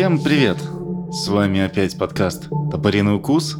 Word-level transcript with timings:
Всем 0.00 0.18
привет! 0.18 0.56
С 1.12 1.28
вами 1.28 1.60
опять 1.60 1.98
подкаст 1.98 2.48
«Топориный 2.70 3.16
укус». 3.16 3.58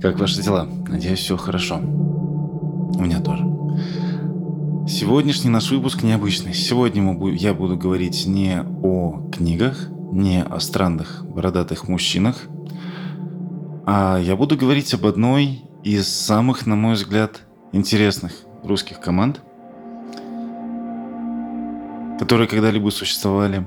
Как 0.00 0.20
ваши 0.20 0.40
дела? 0.40 0.68
Надеюсь, 0.86 1.18
все 1.18 1.36
хорошо. 1.36 1.78
У 1.78 3.02
меня 3.02 3.18
тоже. 3.18 3.42
Сегодняшний 4.86 5.50
наш 5.50 5.72
выпуск 5.72 6.04
необычный. 6.04 6.54
Сегодня 6.54 7.18
я 7.32 7.52
буду 7.52 7.76
говорить 7.76 8.26
не 8.28 8.62
о 8.62 9.28
книгах, 9.32 9.88
не 10.12 10.40
о 10.40 10.60
странных 10.60 11.26
бородатых 11.26 11.88
мужчинах, 11.88 12.36
а 13.84 14.20
я 14.20 14.36
буду 14.36 14.56
говорить 14.56 14.94
об 14.94 15.04
одной 15.04 15.64
из 15.82 16.06
самых, 16.06 16.64
на 16.64 16.76
мой 16.76 16.94
взгляд, 16.94 17.40
интересных 17.72 18.34
русских 18.62 19.00
команд, 19.00 19.40
которые 22.20 22.46
когда-либо 22.46 22.90
существовали, 22.90 23.66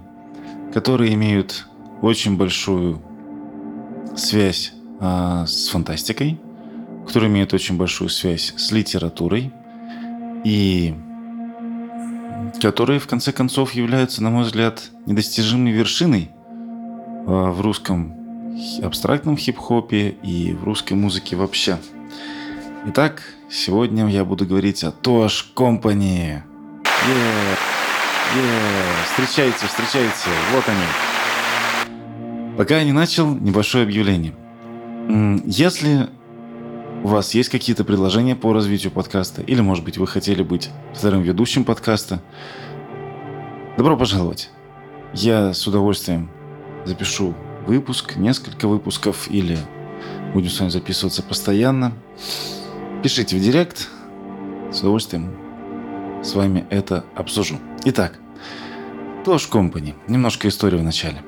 которые 0.76 1.14
имеют 1.14 1.68
очень 2.02 2.36
большую 2.36 3.02
связь 4.18 4.74
а, 5.00 5.46
с 5.46 5.70
фантастикой, 5.70 6.38
которые 7.08 7.30
имеют 7.30 7.54
очень 7.54 7.78
большую 7.78 8.10
связь 8.10 8.54
с 8.58 8.72
литературой 8.72 9.54
и 10.44 10.94
которые 12.62 13.00
в 13.00 13.08
конце 13.08 13.32
концов 13.32 13.72
являются, 13.72 14.22
на 14.22 14.30
мой 14.32 14.44
взгляд, 14.44 14.92
недостижимой 15.06 15.72
вершиной 15.72 16.32
а, 16.36 17.52
в 17.52 17.62
русском 17.62 18.14
абстрактном 18.84 19.38
хип-хопе 19.38 20.10
и 20.24 20.52
в 20.52 20.66
русской 20.66 20.96
музыке 20.96 21.38
вообще. 21.38 21.78
Итак, 22.88 23.22
сегодня 23.50 24.10
я 24.10 24.26
буду 24.26 24.46
говорить 24.46 24.84
о 24.84 24.92
Тош 24.92 25.54
Компани. 25.56 26.44
Yeah. 26.84 27.75
Yeah. 28.34 28.86
Встречайте, 29.18 29.66
встречайте. 29.66 30.30
Вот 30.54 30.64
они. 30.68 32.58
Пока 32.58 32.80
я 32.80 32.84
не 32.84 32.92
начал, 32.92 33.34
небольшое 33.34 33.86
объявление. 33.86 34.34
Если 35.46 36.10
у 37.02 37.08
вас 37.08 37.34
есть 37.34 37.50
какие-то 37.50 37.86
предложения 37.86 38.36
по 38.36 38.52
развитию 38.52 38.92
подкаста, 38.92 39.42
или, 39.42 39.62
может 39.62 39.86
быть, 39.86 39.98
вы 39.98 40.06
хотели 40.06 40.44
быть 40.44 40.70
вторым 40.94 41.22
ведущим 41.22 41.64
подкаста, 41.64 42.22
добро 43.78 43.96
пожаловать. 43.96 44.50
Я 45.14 45.54
с 45.54 45.66
удовольствием 45.66 46.30
запишу 46.84 47.36
выпуск, 47.66 48.18
несколько 48.18 48.68
выпусков, 48.68 49.30
или 49.32 49.58
будем 50.34 50.50
с 50.50 50.60
вами 50.60 50.72
записываться 50.72 51.24
постоянно. 51.24 51.94
Пишите 53.02 53.38
в 53.38 53.40
директ, 53.40 53.88
с 54.74 54.80
удовольствием 54.82 55.45
с 56.26 56.34
вами 56.34 56.66
это 56.72 57.06
обсужу. 57.16 57.60
Итак, 57.86 58.20
Tosh 59.26 59.50
Company. 59.50 59.94
Немножко 60.08 60.48
истории 60.48 60.78
в 60.78 60.84
начале. 60.84 61.22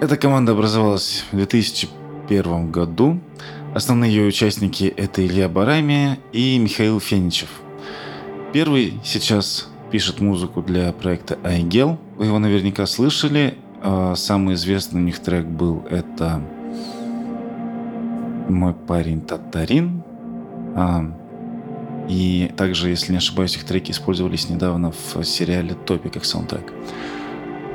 Эта 0.00 0.16
команда 0.16 0.52
образовалась 0.52 1.24
в 1.30 1.36
2001 1.36 2.70
году. 2.72 3.20
Основные 3.74 4.12
ее 4.12 4.26
участники– 4.26 4.84
это 4.96 5.24
Илья 5.24 5.48
Барамия 5.48 6.18
и 6.32 6.58
Михаил 6.58 6.98
Феничев. 6.98 7.48
Первый 8.52 9.00
сейчас 9.04 9.68
пишет 9.92 10.20
музыку 10.20 10.62
для 10.62 10.92
проекта 10.92 11.34
iGel. 11.44 11.96
Вы 12.16 12.26
его 12.26 12.38
наверняка 12.40 12.86
слышали. 12.86 13.56
А, 13.80 14.14
самый 14.16 14.54
известный 14.56 15.00
у 15.00 15.04
них 15.04 15.20
трек 15.20 15.46
был 15.46 15.86
это 15.88 16.42
«Мой 18.48 18.74
парень 18.74 19.20
Татарин». 19.20 20.02
И 22.08 22.52
также, 22.56 22.88
если 22.88 23.12
не 23.12 23.18
ошибаюсь, 23.18 23.56
их 23.56 23.64
треки 23.64 23.90
использовались 23.90 24.48
недавно 24.48 24.92
в 24.92 25.22
сериале 25.24 25.74
«Топи» 25.74 26.08
как 26.08 26.24
саундтрек. 26.24 26.72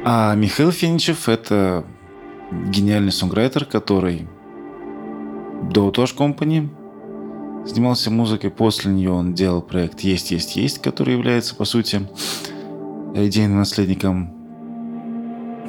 А 0.03 0.35
Михаил 0.35 0.71
Финичев— 0.71 1.27
это 1.29 1.85
гениальный 2.51 3.11
сонграйтер, 3.11 3.65
который 3.65 4.27
до 5.71 5.89
Tosh 5.89 6.15
Company 6.15 6.69
занимался 7.65 8.11
музыкой. 8.11 8.51
После 8.51 8.91
нее 8.91 9.11
он 9.11 9.33
делал 9.33 9.61
проект 9.61 10.01
«Есть, 10.01 10.31
есть, 10.31 10.55
есть», 10.55 10.81
который 10.81 11.13
является, 11.13 11.55
по 11.55 11.65
сути, 11.65 12.07
идейным 13.15 13.57
наследником 13.57 14.33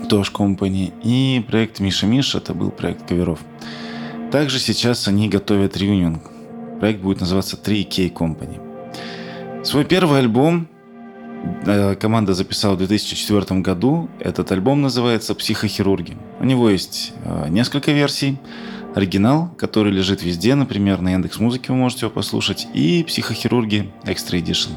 Tosh 0.09 0.33
Company. 0.33 0.93
И 1.03 1.45
проект 1.47 1.81
«Миша 1.81 2.07
Миша»— 2.07 2.39
это 2.39 2.55
был 2.55 2.71
проект 2.71 3.09
каверов. 3.09 3.41
Также 4.31 4.59
сейчас 4.59 5.09
они 5.09 5.29
готовят 5.29 5.77
реюнион. 5.77 6.21
Проект 6.81 7.01
будет 7.01 7.21
называться 7.21 7.57
3K 7.57 8.13
Company. 8.13 9.65
Свой 9.65 9.85
первый 9.85 10.21
альбом 10.21 10.69
э, 11.67 11.97
команда 11.97 12.35
записала 12.35 12.75
в 12.75 12.79
2004 12.79 13.61
году. 13.61 14.09
Этот 14.21 14.53
альбом 14.53 14.83
называется 14.83 15.35
«Психохирурги». 15.35 16.17
У 16.41 16.45
него 16.45 16.71
есть 16.71 17.13
э, 17.25 17.49
несколько 17.49 17.93
версий. 17.93 18.39
Оригинал, 18.95 19.51
который 19.59 19.93
лежит 19.93 20.23
везде, 20.23 20.55
например, 20.55 21.01
на 21.01 21.13
Яндекс 21.13 21.39
Музыке 21.39 21.73
вы 21.73 21.79
можете 21.79 22.07
его 22.07 22.15
послушать, 22.15 22.67
и 22.75 23.05
«Психохирурги 23.05 23.91
Extra 24.05 24.41
Edition». 24.41 24.71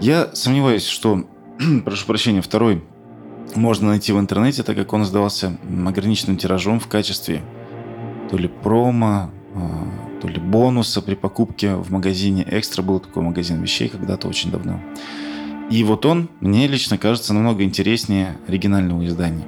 Я 0.00 0.30
сомневаюсь, 0.34 0.86
что, 0.86 1.24
прошу 1.84 2.06
прощения, 2.06 2.42
второй 2.42 2.82
можно 3.54 3.88
найти 3.88 4.12
в 4.12 4.18
интернете, 4.18 4.62
так 4.62 4.76
как 4.76 4.92
он 4.92 5.04
сдавался 5.04 5.56
ограниченным 5.86 6.36
тиражом 6.36 6.80
в 6.80 6.88
качестве 6.88 7.42
то 8.30 8.36
ли 8.36 8.48
промо, 8.48 9.30
а, 9.54 9.79
то 10.20 10.28
ли 10.28 10.38
бонуса 10.38 11.02
при 11.02 11.14
покупке 11.14 11.74
в 11.74 11.90
магазине 11.90 12.46
Экстра. 12.48 12.82
Был 12.82 13.00
такой 13.00 13.22
магазин 13.22 13.60
вещей 13.62 13.88
когда-то 13.88 14.28
очень 14.28 14.50
давно. 14.50 14.80
И 15.70 15.84
вот 15.84 16.04
он, 16.04 16.28
мне 16.40 16.66
лично 16.66 16.98
кажется, 16.98 17.32
намного 17.32 17.62
интереснее 17.62 18.36
оригинального 18.46 19.06
издания. 19.06 19.44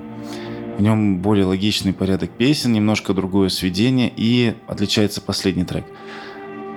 В 0.78 0.80
нем 0.80 1.18
более 1.20 1.44
логичный 1.44 1.92
порядок 1.92 2.30
песен, 2.30 2.72
немножко 2.72 3.12
другое 3.12 3.48
сведение 3.48 4.10
и 4.16 4.54
отличается 4.68 5.20
последний 5.20 5.64
трек. 5.64 5.84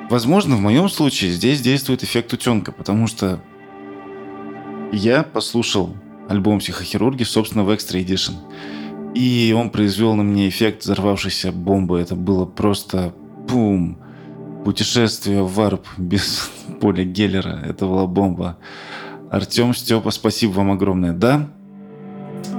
Возможно, 0.09 0.55
в 0.55 0.59
моем 0.59 0.89
случае 0.89 1.31
здесь 1.31 1.61
действует 1.61 2.03
эффект 2.03 2.33
утенка, 2.33 2.71
потому 2.71 3.07
что 3.07 3.39
я 4.91 5.23
послушал 5.23 5.95
альбом 6.27 6.59
«Психохирурги», 6.59 7.23
собственно, 7.23 7.63
в 7.63 7.69
Extra 7.69 8.03
Edition. 8.03 8.33
И 9.15 9.55
он 9.57 9.69
произвел 9.69 10.15
на 10.15 10.23
меня 10.23 10.49
эффект 10.49 10.83
взорвавшейся 10.83 11.51
бомбы. 11.51 11.99
Это 11.99 12.15
было 12.15 12.45
просто 12.45 13.15
пум. 13.47 13.97
Путешествие 14.63 15.43
в 15.43 15.53
варп 15.53 15.85
без 15.97 16.49
поля 16.81 17.03
Геллера. 17.03 17.61
Это 17.65 17.85
была 17.85 18.07
бомба. 18.07 18.57
Артем, 19.31 19.73
Степа, 19.73 20.11
спасибо 20.11 20.51
вам 20.53 20.71
огромное. 20.71 21.13
Да, 21.13 21.49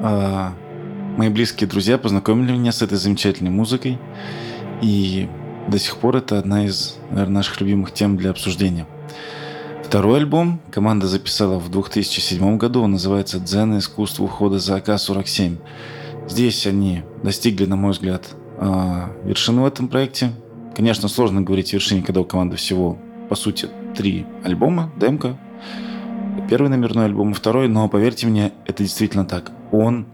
а, 0.03 0.55
мои 1.17 1.29
близкие 1.29 1.69
друзья 1.69 1.99
познакомили 1.99 2.53
меня 2.53 2.73
с 2.73 2.83
этой 2.83 2.99
замечательной 2.99 3.51
музыкой. 3.51 3.99
И 4.83 5.29
до 5.69 5.79
сих 5.79 5.97
пор 5.97 6.17
это 6.17 6.39
одна 6.39 6.67
из, 6.67 6.97
наверное, 7.11 7.37
наших 7.37 7.61
любимых 7.61 7.93
тем 7.93 8.17
для 8.17 8.31
обсуждения. 8.31 8.87
Второй 9.85 10.19
альбом 10.19 10.61
команда 10.71 11.07
записала 11.07 11.59
в 11.59 11.71
2007 11.71 12.59
году. 12.59 12.83
Он 12.83 12.93
называется 12.93 13.39
«Дзен. 13.39 13.79
Искусство 13.79 14.25
ухода 14.25 14.59
за 14.59 14.77
АК-47». 14.77 15.59
Здесь 16.29 16.67
они 16.67 17.05
достигли, 17.23 17.67
на 17.67 17.77
мой 17.77 17.93
взгляд, 17.93 18.35
а, 18.59 19.13
вершины 19.25 19.63
в 19.63 19.67
этом 19.67 19.89
проекте. 19.89 20.33
Конечно, 20.77 21.09
сложно 21.09 21.41
говорить 21.41 21.73
о 21.73 21.77
вершине, 21.77 22.03
когда 22.03 22.21
у 22.21 22.25
команды 22.25 22.57
всего, 22.57 22.99
по 23.31 23.35
сути, 23.35 23.71
три 23.97 24.27
альбома, 24.45 24.93
демка. 25.01 25.39
Первый 26.51 26.69
номерной 26.69 27.07
альбом 27.07 27.31
и 27.31 27.35
второй, 27.35 27.67
но 27.67 27.89
поверьте 27.89 28.27
мне, 28.27 28.53
это 28.67 28.83
действительно 28.83 29.25
так. 29.25 29.53
Он 29.73 30.05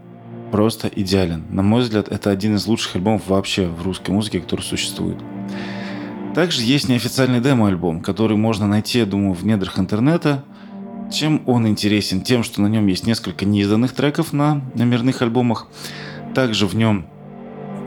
просто 0.53 0.87
идеален. 0.87 1.43
На 1.51 1.63
мой 1.63 1.83
взгляд, 1.83 2.07
это 2.13 2.31
один 2.31 2.55
из 2.55 2.69
лучших 2.69 2.95
альбомов 2.95 3.27
вообще 3.27 3.67
в 3.67 3.83
русской 3.83 4.13
музыке, 4.13 4.39
который 4.39 4.61
существует. 4.61 5.19
Также 6.33 6.63
есть 6.63 6.89
неофициальный 6.89 7.41
демо-альбом, 7.41 8.01
который 8.01 8.37
можно 8.37 8.69
найти, 8.69 9.01
я 9.01 9.07
думаю, 9.07 9.35
в 9.35 9.45
недрах 9.45 9.81
интернета. 9.81 10.45
Чем 11.13 11.43
он 11.47 11.67
интересен? 11.67 12.21
Тем, 12.21 12.45
что 12.45 12.63
на 12.63 12.69
нем 12.69 12.87
есть 12.87 13.05
несколько 13.05 13.45
неизданных 13.45 13.95
треков 13.95 14.33
на 14.33 14.63
номерных 14.77 15.23
альбомах. 15.23 15.67
Также 16.37 16.69
в 16.69 16.77
нем 16.77 17.07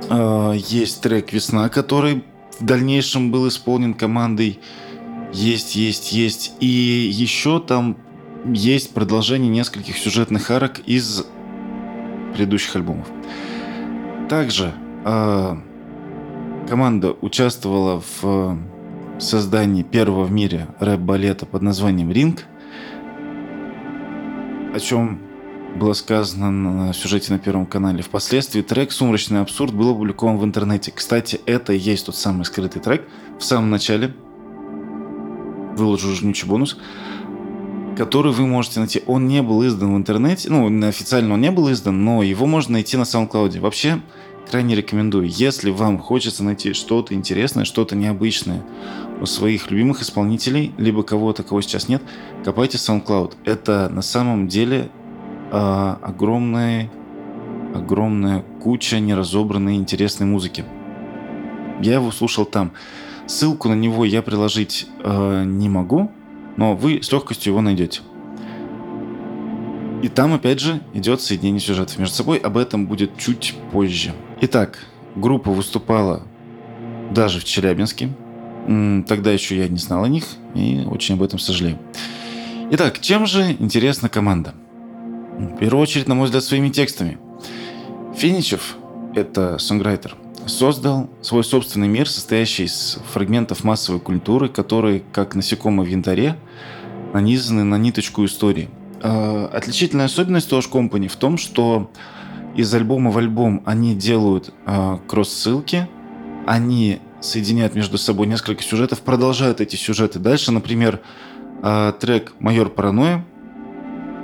э, 0.09 0.55
есть 0.67 0.99
трек 1.01 1.31
«Весна», 1.31 1.69
который 1.69 2.21
в 2.59 2.65
дальнейшем 2.65 3.31
был 3.31 3.47
исполнен 3.47 3.93
командой. 3.93 4.59
Есть, 5.33 5.75
есть, 5.75 6.11
есть. 6.11 6.53
И 6.59 6.65
еще 6.65 7.59
там 7.59 7.97
есть 8.45 8.93
продолжение 8.93 9.49
нескольких 9.49 9.97
сюжетных 9.97 10.51
арок 10.51 10.79
из 10.85 11.25
предыдущих 12.33 12.75
альбомов. 12.75 13.07
Также 14.29 14.73
э, 15.03 15.55
Команда 16.67 17.15
участвовала 17.21 18.01
в 18.21 18.57
создании 19.19 19.83
первого 19.83 20.23
в 20.23 20.31
мире 20.31 20.67
рэп-балета 20.79 21.45
под 21.45 21.61
названием 21.61 22.11
«Ринг», 22.11 22.45
о 24.73 24.79
чем 24.79 25.19
было 25.75 25.93
сказано 25.93 26.51
на 26.51 26.93
сюжете 26.93 27.33
на 27.33 27.39
Первом 27.39 27.65
канале. 27.65 28.01
Впоследствии 28.01 28.61
трек 28.61 28.91
«Сумрачный 28.91 29.41
абсурд» 29.41 29.73
был 29.73 29.89
опубликован 29.89 30.37
в 30.37 30.45
интернете. 30.45 30.91
Кстати, 30.95 31.41
это 31.45 31.73
и 31.73 31.77
есть 31.77 32.05
тот 32.05 32.15
самый 32.15 32.45
скрытый 32.45 32.81
трек. 32.81 33.07
В 33.39 33.43
самом 33.43 33.69
начале 33.69 34.15
выложу 35.75 36.15
жнючий 36.15 36.47
бонус. 36.47 36.77
который 37.95 38.31
вы 38.31 38.45
можете 38.45 38.79
найти. 38.79 39.01
Он 39.05 39.27
не 39.27 39.41
был 39.41 39.65
издан 39.65 39.93
в 39.93 39.97
интернете, 39.97 40.49
ну, 40.49 40.87
официально 40.87 41.33
он 41.33 41.41
не 41.41 41.51
был 41.51 41.71
издан, 41.71 42.03
но 42.03 42.23
его 42.23 42.45
можно 42.45 42.73
найти 42.73 42.97
на 42.97 43.03
SoundCloud. 43.03 43.59
Вообще, 43.59 44.01
крайне 44.49 44.75
рекомендую. 44.75 45.27
Если 45.27 45.71
вам 45.71 45.97
хочется 45.97 46.43
найти 46.43 46.73
что-то 46.73 47.13
интересное, 47.13 47.65
что-то 47.65 47.95
необычное 47.95 48.63
у 49.21 49.25
своих 49.25 49.71
любимых 49.71 50.01
исполнителей, 50.01 50.73
либо 50.77 51.03
кого-то, 51.03 51.43
кого 51.43 51.61
сейчас 51.61 51.87
нет, 51.87 52.01
копайте 52.43 52.77
SoundCloud. 52.77 53.33
Это 53.45 53.89
на 53.89 54.01
самом 54.01 54.47
деле 54.47 54.91
э, 55.51 55.95
огромная, 56.01 56.89
огромная 57.73 58.43
куча 58.61 58.99
неразобранной 58.99 59.75
интересной 59.75 60.27
музыки. 60.27 60.65
Я 61.81 61.95
его 61.95 62.11
слушал 62.11 62.45
там. 62.45 62.71
Ссылку 63.27 63.69
на 63.69 63.73
него 63.73 64.05
я 64.05 64.21
приложить 64.21 64.87
э, 65.03 65.43
не 65.45 65.67
могу, 65.67 66.11
но 66.57 66.75
вы 66.75 67.01
с 67.01 67.11
легкостью 67.11 67.53
его 67.53 67.61
найдете. 67.61 68.01
И 70.03 70.07
там, 70.07 70.33
опять 70.33 70.59
же, 70.59 70.81
идет 70.93 71.21
соединение 71.21 71.59
сюжетов 71.59 71.97
между 71.97 72.15
собой. 72.15 72.37
Об 72.37 72.57
этом 72.57 72.85
будет 72.85 73.17
чуть 73.17 73.55
позже. 73.71 74.13
Итак, 74.41 74.77
группа 75.15 75.49
выступала 75.51 76.21
даже 77.11 77.39
в 77.39 77.43
Челябинске. 77.43 78.09
Тогда 79.07 79.31
еще 79.31 79.57
я 79.57 79.67
не 79.67 79.77
знал 79.77 80.03
о 80.03 80.07
них 80.07 80.25
и 80.53 80.83
очень 80.87 81.15
об 81.15 81.23
этом 81.23 81.39
сожалею. 81.39 81.79
Итак, 82.71 82.99
чем 82.99 83.25
же 83.25 83.55
интересна 83.59 84.09
команда? 84.09 84.53
В 85.37 85.57
первую 85.57 85.81
очередь, 85.81 86.07
на 86.07 86.15
мой 86.15 86.25
взгляд, 86.25 86.43
своими 86.43 86.69
текстами. 86.69 87.17
Финичев, 88.15 88.77
это 89.13 89.57
сонграйтер, 89.57 90.15
создал 90.45 91.09
свой 91.21 91.43
собственный 91.43 91.87
мир, 91.87 92.09
состоящий 92.09 92.63
из 92.63 92.99
фрагментов 93.11 93.63
массовой 93.63 93.99
культуры, 93.99 94.47
которые, 94.47 95.03
как 95.11 95.35
насекомые 95.35 95.85
в 95.85 95.89
янтаре, 95.89 96.37
нанизаны 97.13 97.63
на 97.63 97.77
ниточку 97.77 98.23
истории. 98.23 98.69
А, 99.01 99.49
отличительная 99.53 100.05
особенность 100.05 100.49
Tosh 100.49 100.69
Company 100.71 101.09
в 101.09 101.15
том, 101.17 101.37
что 101.37 101.91
из 102.55 102.73
альбома 102.73 103.11
в 103.11 103.17
альбом 103.17 103.61
они 103.65 103.95
делают 103.95 104.53
э, 104.65 104.97
кросс-ссылки, 105.07 105.89
они 106.47 106.99
соединяют 107.19 107.75
между 107.75 107.97
собой 107.97 108.27
несколько 108.27 108.63
сюжетов, 108.63 109.01
продолжают 109.01 109.59
эти 109.59 109.75
сюжеты 109.75 110.19
дальше. 110.19 110.53
Например, 110.53 111.01
э, 111.61 111.93
трек 111.99 112.33
«Майор 112.39 112.69
Паранойя» 112.69 113.25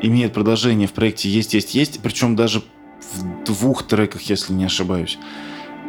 имеет 0.01 0.33
продолжение 0.33 0.87
в 0.87 0.93
проекте 0.93 1.29
«Есть, 1.29 1.53
есть, 1.53 1.75
есть», 1.75 1.99
причем 2.01 2.35
даже 2.35 2.63
в 3.13 3.43
двух 3.45 3.83
треках, 3.83 4.21
если 4.23 4.53
не 4.53 4.65
ошибаюсь. 4.65 5.17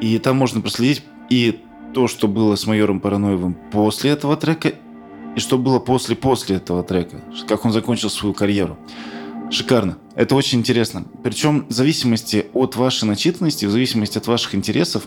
И 0.01 0.19
там 0.19 0.37
можно 0.37 0.61
проследить 0.61 1.03
и 1.31 1.61
то, 1.95 2.09
что 2.09 2.29
было 2.29 2.57
с 2.57 2.67
майором 2.67 3.01
Параноевым 3.01 3.57
после 3.71 4.11
этого 4.11 4.37
трека, 4.37 4.73
и 5.37 5.41
что 5.41 5.59
было 5.59 5.79
после-после 5.79 6.57
этого 6.57 6.83
трека, 6.83 7.21
как 7.49 7.65
он 7.65 7.73
закончил 7.73 8.11
свою 8.11 8.35
карьеру. 8.35 8.79
Шикарно. 9.51 9.99
Это 10.15 10.35
очень 10.35 10.61
интересно. 10.61 11.05
Причем 11.23 11.67
в 11.69 11.73
зависимости 11.73 12.47
от 12.55 12.77
вашей 12.77 13.05
начитанности, 13.05 13.67
в 13.67 13.71
зависимости 13.71 14.17
от 14.17 14.27
ваших 14.27 14.55
интересов, 14.55 15.05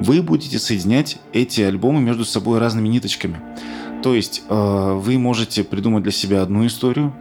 вы 0.00 0.22
будете 0.22 0.58
соединять 0.58 1.18
эти 1.34 1.60
альбомы 1.60 2.00
между 2.00 2.24
собой 2.24 2.58
разными 2.58 2.88
ниточками. 2.88 3.40
То 4.02 4.14
есть 4.14 4.42
э, 4.48 4.92
вы 4.94 5.18
можете 5.18 5.64
придумать 5.64 6.02
для 6.02 6.12
себя 6.12 6.42
одну 6.42 6.66
историю, 6.66 7.14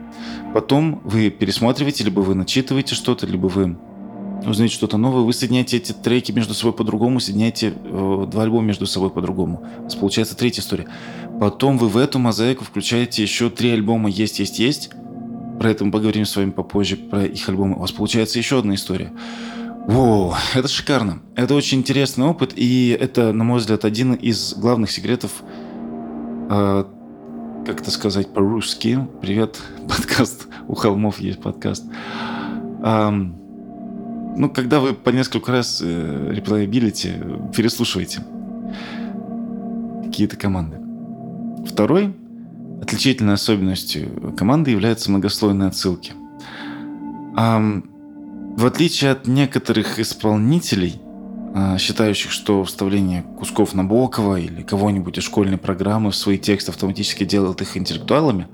потом 0.53 1.01
вы 1.03 1.29
пересматриваете, 1.29 2.03
либо 2.03 2.21
вы 2.21 2.35
начитываете 2.35 2.95
что-то, 2.95 3.25
либо 3.25 3.47
вы 3.47 3.77
узнаете 4.45 4.75
что-то 4.75 4.97
новое, 4.97 5.21
вы 5.21 5.33
соединяете 5.33 5.77
эти 5.77 5.91
треки 5.91 6.31
между 6.31 6.53
собой 6.53 6.73
по-другому, 6.73 7.19
соединяете 7.19 7.73
э, 7.73 8.27
два 8.29 8.43
альбома 8.43 8.65
между 8.67 8.85
собой 8.85 9.09
по-другому. 9.09 9.63
У 9.79 9.83
вас 9.83 9.95
получается 9.95 10.35
третья 10.35 10.61
история. 10.61 10.87
Потом 11.39 11.77
вы 11.77 11.87
в 11.87 11.97
эту 11.97 12.19
мозаику 12.19 12.63
включаете 12.63 13.21
еще 13.21 13.49
три 13.49 13.71
альбома 13.71 14.09
«Есть, 14.09 14.39
есть, 14.39 14.59
есть», 14.59 14.91
про 15.59 15.69
это 15.69 15.85
мы 15.85 15.91
поговорим 15.91 16.25
с 16.25 16.35
вами 16.35 16.51
попозже, 16.51 16.97
про 16.97 17.25
их 17.25 17.47
альбомы. 17.47 17.75
У 17.75 17.79
вас 17.79 17.91
получается 17.91 18.39
еще 18.39 18.59
одна 18.59 18.75
история. 18.75 19.11
Воу, 19.87 20.33
это 20.55 20.67
шикарно. 20.67 21.21
Это 21.35 21.55
очень 21.55 21.79
интересный 21.79 22.25
опыт, 22.25 22.53
и 22.55 22.97
это, 22.99 23.33
на 23.33 23.43
мой 23.43 23.59
взгляд, 23.59 23.85
один 23.85 24.13
из 24.13 24.53
главных 24.55 24.91
секретов, 24.91 25.43
э, 26.49 26.85
как 27.65 27.81
это 27.81 27.91
сказать 27.91 28.33
по-русски. 28.33 29.07
Привет, 29.21 29.59
подкаст. 29.87 30.47
У 30.67 30.75
холмов 30.75 31.19
есть 31.19 31.41
подкаст. 31.41 31.85
Э, 32.83 33.09
ну, 33.09 34.49
когда 34.49 34.79
вы 34.79 34.93
по 34.93 35.09
несколько 35.09 35.51
раз 35.51 35.81
э, 35.83 36.31
реплеябилити, 36.31 37.13
переслушиваете 37.55 38.23
какие-то 40.03 40.37
команды. 40.37 40.79
Второй 41.65 42.13
Отличительной 42.83 43.35
особенностью 43.35 44.33
команды 44.35 44.71
являются 44.71 45.09
многослойные 45.09 45.69
отсылки. 45.69 46.11
А, 47.33 47.81
в 48.57 48.65
отличие 48.65 49.11
от 49.11 49.25
некоторых 49.25 49.99
исполнителей, 49.99 50.99
считающих, 51.77 52.31
что 52.31 52.63
вставление 52.63 53.23
кусков 53.37 53.73
Набокова 53.73 54.39
или 54.39 54.63
кого-нибудь 54.63 55.17
из 55.17 55.23
школьной 55.23 55.57
программы 55.57 56.11
в 56.11 56.15
свои 56.15 56.37
тексты 56.37 56.71
автоматически 56.71 57.25
делает 57.25 57.61
их 57.61 57.77
интеллектуалами, 57.77 58.47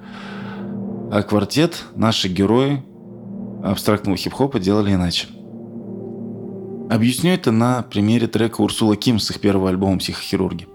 а 1.12 1.24
квартет, 1.24 1.86
наши 1.96 2.28
герои 2.28 2.84
абстрактного 3.64 4.18
хип-хопа 4.18 4.60
делали 4.60 4.94
иначе. 4.94 5.28
Объясню 6.90 7.32
это 7.32 7.52
на 7.52 7.84
примере 7.84 8.28
трека 8.28 8.62
Урсула 8.62 8.96
Ким 8.96 9.20
с 9.20 9.30
их 9.32 9.40
первого 9.40 9.70
альбома 9.70 10.00
«Психохирурги». 10.00 10.68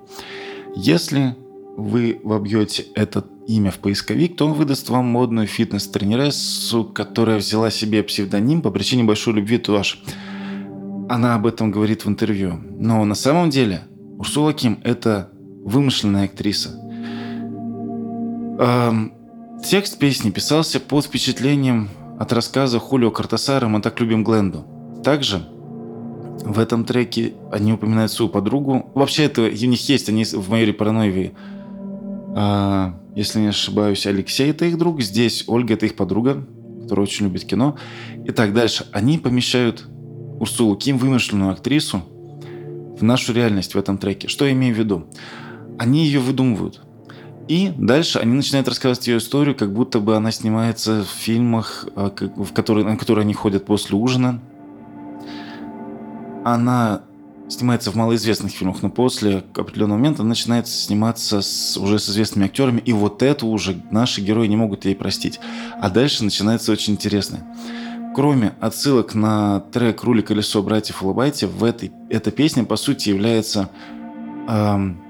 Если 0.76 1.36
вы 1.76 2.20
вобьете 2.22 2.84
это 2.94 3.24
имя 3.46 3.70
в 3.70 3.78
поисковик, 3.78 4.36
то 4.36 4.46
он 4.46 4.52
выдаст 4.52 4.88
вам 4.88 5.06
модную 5.06 5.46
фитнес-тренерессу, 5.46 6.84
которая 6.84 7.38
взяла 7.38 7.70
себе 7.70 8.02
псевдоним 8.02 8.62
по 8.62 8.70
причине 8.70 9.04
большой 9.04 9.34
любви 9.34 9.58
Туаш. 9.58 10.02
Она 11.08 11.34
об 11.34 11.46
этом 11.46 11.70
говорит 11.70 12.04
в 12.04 12.08
интервью. 12.08 12.58
Но 12.78 13.04
на 13.04 13.14
самом 13.14 13.50
деле 13.50 13.82
Урсула 14.18 14.52
Ким– 14.52 14.78
это 14.84 15.30
вымышленная 15.64 16.24
актриса. 16.24 16.70
Эм, 18.58 19.12
текст 19.64 19.98
песни 19.98 20.30
писался 20.30 20.80
под 20.80 21.04
впечатлением 21.04 21.88
от 22.18 22.32
рассказа 22.32 22.78
Хулио 22.78 23.10
Картасара 23.10 23.66
«Мы 23.68 23.80
так 23.80 24.00
любим 24.00 24.24
Гленду». 24.24 24.64
Также 25.02 25.46
в 26.44 26.58
этом 26.58 26.84
треке 26.84 27.34
они 27.50 27.72
упоминают 27.72 28.12
свою 28.12 28.30
подругу. 28.30 28.90
Вообще 28.94 29.24
это 29.24 29.42
у 29.42 29.48
них 29.48 29.88
есть, 29.88 30.08
они 30.08 30.24
в 30.24 30.50
майоре 30.50 30.72
Параноеве 30.72 31.34
а, 32.36 32.94
если 33.14 33.38
не 33.38 33.48
ошибаюсь, 33.48 34.06
Алексей 34.06 34.50
это 34.50 34.64
их 34.64 34.76
друг, 34.76 35.00
здесь 35.00 35.44
Ольга 35.46 35.74
это 35.74 35.86
их 35.86 35.94
подруга, 35.94 36.44
которая 36.82 37.06
очень 37.06 37.26
любит 37.26 37.44
кино. 37.44 37.76
Итак, 38.26 38.52
дальше. 38.52 38.86
Они 38.92 39.18
помещают 39.18 39.86
Урсулу 40.44 40.76
Ким, 40.76 40.98
вымышленную 40.98 41.52
актрису, 41.52 42.02
в 42.98 43.02
нашу 43.02 43.32
реальность 43.32 43.74
в 43.74 43.78
этом 43.78 43.96
треке. 43.96 44.28
Что 44.28 44.44
я 44.44 44.52
имею 44.52 44.74
в 44.74 44.78
виду? 44.78 45.06
Они 45.78 46.04
ее 46.04 46.20
выдумывают. 46.20 46.82
И 47.48 47.72
дальше 47.78 48.18
они 48.18 48.34
начинают 48.34 48.68
рассказывать 48.68 49.06
ее 49.08 49.18
историю, 49.18 49.54
как 49.54 49.72
будто 49.72 50.00
бы 50.00 50.16
она 50.16 50.30
снимается 50.30 51.02
в 51.02 51.08
фильмах, 51.08 51.86
а, 51.96 52.10
в 52.36 52.52
которые, 52.52 52.84
на 52.84 52.98
которые 52.98 53.22
они 53.22 53.32
ходят 53.32 53.64
после 53.64 53.96
ужина. 53.96 54.40
Она 56.44 57.02
снимается 57.48 57.90
в 57.90 57.94
малоизвестных 57.94 58.52
фильмах, 58.52 58.82
но 58.82 58.90
после 58.90 59.44
определенного 59.54 59.96
момента 59.96 60.22
она 60.22 60.30
начинает 60.30 60.68
сниматься 60.68 61.40
с, 61.40 61.78
уже 61.78 61.98
с 61.98 62.10
известными 62.10 62.46
актерами, 62.46 62.80
и 62.84 62.92
вот 62.92 63.22
это 63.22 63.46
уже 63.46 63.82
наши 63.90 64.20
герои 64.20 64.46
не 64.46 64.56
могут 64.56 64.84
ей 64.84 64.94
простить. 64.94 65.40
А 65.80 65.88
дальше 65.88 66.22
начинается 66.22 66.70
очень 66.70 66.94
интересное. 66.94 67.46
Кроме 68.14 68.54
отсылок 68.60 69.14
на 69.14 69.60
трек 69.72 70.04
«Рули 70.04 70.22
колесо 70.22 70.62
братьев 70.62 71.02
Улыбайте», 71.02 71.46
в 71.48 71.64
этой, 71.64 71.92
эта 72.10 72.30
песня, 72.30 72.64
по 72.64 72.76
сути, 72.76 73.08
является 73.08 73.70
эм, 74.48 75.02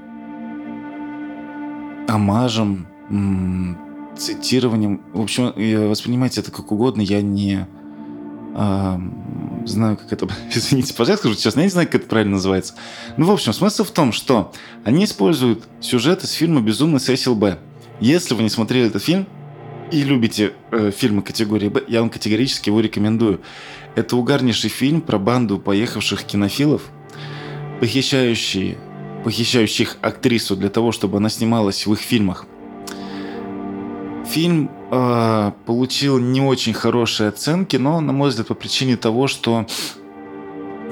омажем, 2.08 2.86
м, 3.10 3.78
цитированием. 4.16 5.02
В 5.12 5.20
общем, 5.20 5.52
воспринимайте 5.88 6.40
это 6.40 6.50
как 6.50 6.72
угодно, 6.72 7.02
я 7.02 7.20
не 7.20 7.66
а, 8.54 9.00
знаю, 9.66 9.96
как 9.96 10.12
это... 10.12 10.28
Извините, 10.54 10.94
пожалуйста, 10.94 11.26
скажу 11.26 11.40
честно, 11.40 11.60
я 11.60 11.64
не 11.64 11.70
знаю, 11.70 11.88
как 11.88 11.96
это 11.96 12.08
правильно 12.08 12.34
называется. 12.36 12.74
Ну, 13.16 13.26
в 13.26 13.30
общем, 13.32 13.52
смысл 13.52 13.84
в 13.84 13.90
том, 13.90 14.12
что 14.12 14.52
они 14.84 15.04
используют 15.04 15.64
сюжет 15.80 16.22
из 16.24 16.32
фильма 16.32 16.60
«Безумный 16.60 17.00
Сесил 17.00 17.34
Б». 17.34 17.58
Если 18.00 18.34
вы 18.34 18.44
не 18.44 18.48
смотрели 18.48 18.86
этот 18.86 19.02
фильм 19.02 19.26
и 19.90 20.02
любите 20.02 20.52
э, 20.70 20.90
фильмы 20.90 21.22
категории 21.22 21.68
Б, 21.68 21.82
я 21.88 22.00
вам 22.00 22.10
категорически 22.10 22.68
его 22.68 22.80
рекомендую. 22.80 23.40
Это 23.94 24.16
угарнейший 24.16 24.70
фильм 24.70 25.00
про 25.00 25.18
банду 25.18 25.58
поехавших 25.58 26.24
кинофилов, 26.24 26.82
похищающие, 27.80 28.78
похищающих 29.22 29.98
актрису 30.00 30.56
для 30.56 30.68
того, 30.68 30.92
чтобы 30.92 31.18
она 31.18 31.28
снималась 31.28 31.86
в 31.86 31.92
их 31.92 32.00
фильмах. 32.00 32.46
Фильм 34.26 34.70
э, 34.90 35.52
получил 35.66 36.18
не 36.18 36.40
очень 36.40 36.72
хорошие 36.72 37.28
оценки, 37.28 37.76
но, 37.76 38.00
на 38.00 38.12
мой 38.12 38.30
взгляд, 38.30 38.48
по 38.48 38.54
причине 38.54 38.96
того, 38.96 39.28
что, 39.28 39.66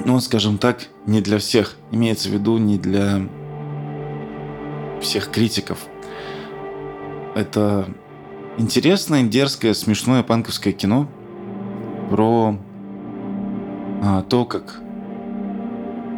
ну, 0.05 0.19
скажем 0.19 0.57
так, 0.57 0.87
не 1.05 1.19
для 1.19 1.39
всех. 1.39 1.75
Имеется 1.91 2.29
в 2.29 2.33
виду 2.33 2.57
не 2.57 2.77
для 2.77 3.27
всех 5.01 5.29
критиков. 5.29 5.79
Это 7.35 7.87
интересное, 8.57 9.23
дерзкое, 9.23 9.73
смешное 9.73 10.23
панковское 10.23 10.73
кино 10.73 11.09
про 12.09 12.57
а, 14.01 14.21
то, 14.23 14.45
как 14.45 14.81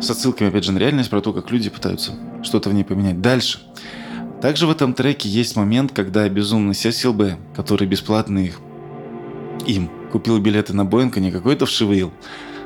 с 0.02 0.10
отсылками, 0.10 0.50
опять 0.50 0.64
же, 0.64 0.72
на 0.72 0.78
реальность, 0.78 1.10
про 1.10 1.22
то, 1.22 1.34
как 1.34 1.52
люди 1.52 1.70
пытаются 1.70 2.14
что-то 2.44 2.70
в 2.70 2.74
ней 2.74 2.84
поменять. 2.84 3.22
Дальше. 3.22 3.60
Также 4.42 4.68
в 4.68 4.72
этом 4.72 4.94
треке 4.94 5.30
есть 5.30 5.56
момент, 5.56 5.92
когда 5.92 6.28
безумный 6.30 6.76
Сесил 6.76 7.14
Б, 7.14 7.38
который 7.56 7.88
бесплатный 7.88 8.54
им 9.66 9.90
купил 10.12 10.40
билеты 10.40 10.74
на 10.74 10.86
Боинг, 10.86 11.18
а 11.18 11.20
не 11.20 11.32
какой-то 11.32 11.66
вшивил, 11.66 12.12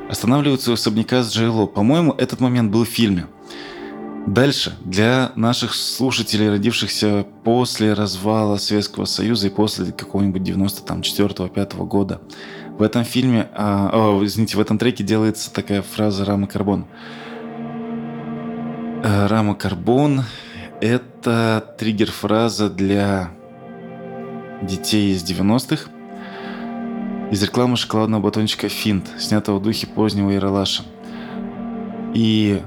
останавливается 0.09 0.71
у 0.71 0.73
особняка 0.73 1.23
с 1.23 1.31
Джейло. 1.31 1.67
По-моему, 1.67 2.13
этот 2.13 2.39
момент 2.39 2.71
был 2.71 2.83
в 2.83 2.89
фильме. 2.89 3.27
Дальше, 4.29 4.75
для 4.85 5.31
наших 5.35 5.73
слушателей, 5.73 6.51
родившихся 6.51 7.25
после 7.43 7.93
развала 7.93 8.57
Советского 8.57 9.05
Союза 9.05 9.47
и 9.47 9.49
после 9.49 9.91
какого-нибудь 9.91 10.43
94-5 10.43 11.87
года, 11.87 12.21
в 12.77 12.83
этом 12.83 13.05
фильме, 13.05 13.49
а, 13.55 13.89
о, 13.91 14.23
извините, 14.23 14.57
в 14.57 14.59
этом 14.59 14.77
треке 14.77 15.03
делается 15.03 15.51
такая 15.51 15.81
фраза 15.81 16.25
Рама 16.25 16.45
Карбон. 16.45 16.85
Э, 19.03 19.25
Рама 19.25 19.55
Карбон– 19.55 20.21
это 20.79 21.75
триггер-фраза 21.79 22.69
для 22.69 23.31
детей 24.61 25.15
из 25.15 25.23
90-х 25.23 25.89
из 27.31 27.41
рекламы 27.41 27.77
шоколадного 27.77 28.21
батончика 28.21 28.69
«Финт», 28.69 29.07
снятого 29.17 29.57
в 29.57 29.63
духе 29.63 29.87
позднего 29.87 30.29
Яралаша. 30.29 30.83
И 32.13 32.61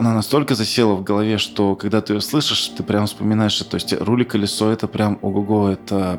она 0.00 0.14
настолько 0.14 0.54
засела 0.54 0.94
в 0.94 1.04
голове, 1.04 1.36
что 1.36 1.76
когда 1.76 2.00
ты 2.00 2.14
ее 2.14 2.22
слышишь, 2.22 2.68
ты 2.68 2.82
прям 2.82 3.06
вспоминаешь, 3.06 3.58
то 3.58 3.74
есть 3.74 3.92
рули 4.00 4.24
колесо 4.24 4.70
это 4.70 4.88
прям 4.88 5.18
ого-го, 5.20 5.68
это 5.68 6.18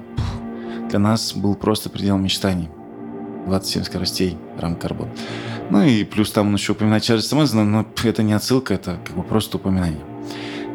для 0.88 1.00
нас 1.00 1.34
был 1.34 1.56
просто 1.56 1.90
предел 1.90 2.20
мечтаний. 2.20 2.70
27 3.48 3.84
скоростей 3.84 4.38
рам 4.60 4.76
карбон. 4.76 5.10
Ну 5.72 5.82
и 5.82 6.04
плюс 6.04 6.32
там 6.32 6.54
еще 6.54 6.74
упоминает 6.74 7.02
Чарльза 7.02 7.36
Мэнсона, 7.36 7.66
но 7.66 7.88
это 8.04 8.22
не 8.22 8.34
отсылка, 8.34 8.76
это 8.76 9.00
как 9.04 9.16
бы 9.16 9.24
просто 9.24 9.58
упоминание. 9.58 10.06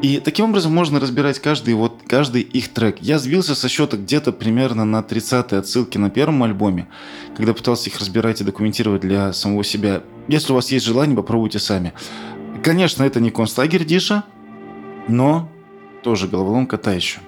И 0.02 0.20
таким 0.20 0.46
образом 0.46 0.74
можно 0.74 1.00
разбирать 1.00 1.38
каждый, 1.38 1.74
вот, 1.74 2.02
каждый 2.06 2.42
их 2.42 2.68
трек. 2.74 2.98
Я 3.00 3.18
сбился 3.18 3.54
со 3.54 3.68
счета 3.68 3.96
где-то 3.96 4.32
примерно 4.32 4.84
на 4.84 4.98
30-й 4.98 5.58
отсылки 5.58 5.96
на 5.96 6.10
первом 6.10 6.42
альбоме, 6.42 6.88
когда 7.36 7.54
пытался 7.54 7.88
их 7.88 7.98
разбирать 7.98 8.40
и 8.40 8.44
документировать 8.44 9.00
для 9.02 9.32
самого 9.32 9.64
себя. 9.64 10.02
Если 10.28 10.52
у 10.52 10.56
вас 10.56 10.70
есть 10.70 10.84
желание, 10.84 11.16
попробуйте 11.16 11.58
сами. 11.58 11.94
Конечно, 12.66 13.04
это 13.04 13.20
не 13.20 13.30
концлагерь 13.30 13.84
Диша, 13.84 14.24
но 15.06 15.48
тоже 16.02 16.26
головоломка 16.26 16.76
та 16.78 16.94
еще. 16.94 17.20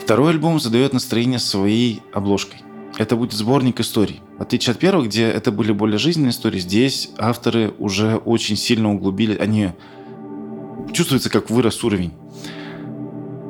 Второй 0.00 0.32
альбом 0.32 0.58
задает 0.58 0.92
настроение 0.92 1.38
своей 1.38 2.02
обложкой. 2.12 2.62
Это 2.96 3.14
будет 3.14 3.32
сборник 3.32 3.78
историй. 3.78 4.20
В 4.36 4.42
отличие 4.42 4.72
от 4.72 4.80
первого, 4.80 5.04
где 5.04 5.22
это 5.22 5.52
были 5.52 5.70
более 5.70 5.98
жизненные 5.98 6.30
истории, 6.30 6.58
здесь 6.58 7.10
авторы 7.16 7.72
уже 7.78 8.16
очень 8.16 8.56
сильно 8.56 8.92
углубили, 8.92 9.38
они 9.38 9.70
чувствуется, 10.92 11.30
как 11.30 11.48
вырос 11.48 11.84
уровень. 11.84 12.12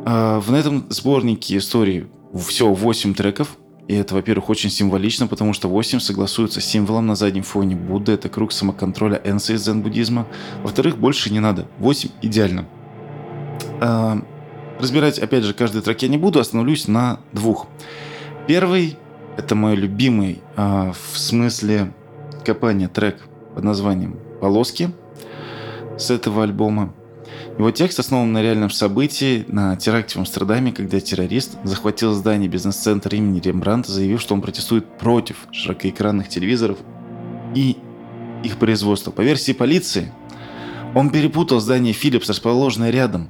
А, 0.05 0.39
в 0.39 0.53
этом 0.53 0.85
сборнике 0.91 1.57
истории 1.57 2.09
всего 2.47 2.75
8 2.75 3.15
треков. 3.15 3.57
И 3.89 3.95
это, 3.95 4.15
во-первых, 4.15 4.51
очень 4.51 4.69
символично, 4.69 5.27
потому 5.27 5.55
что 5.55 5.69
8 5.69 5.99
согласуются 5.99 6.61
с 6.61 6.65
символом 6.65 7.07
на 7.07 7.17
заднем 7.17 7.43
фоне 7.43 7.75
Будды. 7.75 8.13
Это 8.13 8.29
круг 8.29 8.53
самоконтроля 8.53 9.21
Энса 9.25 9.55
из 9.55 9.65
дзен-буддизма. 9.65 10.27
Во-вторых, 10.63 10.99
больше 10.99 11.31
не 11.33 11.41
надо. 11.41 11.67
8 11.79 12.11
идеально. 12.21 12.67
А, 13.81 14.23
разбирать, 14.79 15.19
опять 15.19 15.45
же, 15.45 15.55
каждый 15.55 15.81
трек 15.81 16.03
я 16.03 16.09
не 16.09 16.19
буду, 16.19 16.39
остановлюсь 16.39 16.87
на 16.87 17.21
двух. 17.33 17.67
Первый 18.47 18.99
это 19.39 19.55
мой 19.55 19.75
любимый 19.75 20.43
а, 20.57 20.93
в 20.93 21.17
смысле 21.17 21.93
копания 22.45 22.89
трек 22.89 23.23
под 23.55 23.65
названием 23.65 24.19
«Полоски» 24.41 24.91
с 25.97 26.11
этого 26.11 26.43
альбома. 26.43 26.93
Его 27.59 27.71
текст 27.71 27.99
основан 27.99 28.33
на 28.33 28.43
реальном 28.43 28.71
событии, 28.71 29.45
на 29.49 29.77
теракте 29.77 30.15
в 30.15 30.19
Амстердаме, 30.19 30.73
когда 30.73 31.01
террорист 31.01 31.59
захватил 31.65 32.13
здание 32.13 32.49
бизнес-центра 32.49 33.17
имени 33.17 33.41
Рембрандта, 33.41 33.93
заявив, 33.93 34.21
что 34.21 34.35
он 34.35 34.41
протестует 34.41 34.87
против 34.99 35.49
широкоэкранных 35.51 36.29
телевизоров 36.29 36.79
и 37.55 37.77
их 38.45 38.57
производства. 38.59 39.11
По 39.11 39.23
версии 39.23 39.53
полиции, 39.53 40.13
он 40.95 41.11
перепутал 41.11 41.61
здание 41.61 41.93
Philips, 41.93 42.29
расположенное 42.29 42.91
рядом. 42.91 43.29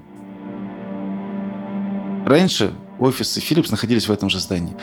Раньше 2.27 2.73
офисы 2.99 3.41
Philips 3.41 3.71
находились 3.71 4.09
в 4.09 4.13
этом 4.13 4.29
же 4.29 4.39
здании. 4.39 4.77